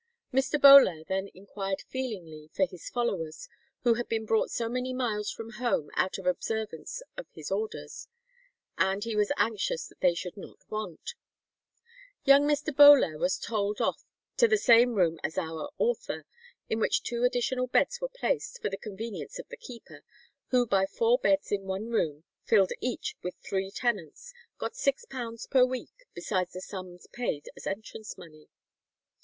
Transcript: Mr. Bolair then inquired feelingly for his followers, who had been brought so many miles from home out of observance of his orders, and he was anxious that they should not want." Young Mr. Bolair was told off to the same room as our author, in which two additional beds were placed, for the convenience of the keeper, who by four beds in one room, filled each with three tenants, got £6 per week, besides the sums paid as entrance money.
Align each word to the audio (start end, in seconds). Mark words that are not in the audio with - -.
Mr. 0.33 0.59
Bolair 0.59 1.03
then 1.05 1.29
inquired 1.35 1.83
feelingly 1.87 2.49
for 2.55 2.65
his 2.65 2.89
followers, 2.89 3.47
who 3.83 3.93
had 3.93 4.09
been 4.09 4.25
brought 4.25 4.49
so 4.49 4.67
many 4.67 4.95
miles 4.95 5.29
from 5.29 5.51
home 5.61 5.91
out 5.93 6.17
of 6.17 6.25
observance 6.25 7.03
of 7.17 7.27
his 7.33 7.51
orders, 7.51 8.07
and 8.79 9.03
he 9.03 9.15
was 9.15 9.31
anxious 9.37 9.85
that 9.87 9.99
they 9.99 10.15
should 10.15 10.35
not 10.35 10.57
want." 10.71 11.13
Young 12.23 12.47
Mr. 12.47 12.75
Bolair 12.75 13.19
was 13.19 13.37
told 13.37 13.79
off 13.79 14.03
to 14.37 14.47
the 14.47 14.57
same 14.57 14.95
room 14.95 15.19
as 15.23 15.37
our 15.37 15.69
author, 15.77 16.25
in 16.67 16.79
which 16.79 17.03
two 17.03 17.23
additional 17.23 17.67
beds 17.67 18.01
were 18.01 18.09
placed, 18.09 18.59
for 18.59 18.69
the 18.71 18.77
convenience 18.77 19.37
of 19.37 19.47
the 19.49 19.55
keeper, 19.57 20.03
who 20.47 20.65
by 20.65 20.87
four 20.87 21.19
beds 21.19 21.51
in 21.51 21.65
one 21.65 21.89
room, 21.89 22.23
filled 22.43 22.71
each 22.79 23.15
with 23.21 23.35
three 23.35 23.69
tenants, 23.69 24.33
got 24.57 24.73
£6 24.73 25.47
per 25.51 25.63
week, 25.63 26.05
besides 26.15 26.53
the 26.53 26.61
sums 26.61 27.05
paid 27.13 27.45
as 27.55 27.67
entrance 27.67 28.17
money. 28.17 28.49